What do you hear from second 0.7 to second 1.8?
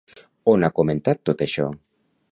comentat tot això?